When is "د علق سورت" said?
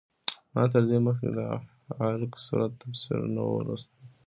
1.35-2.71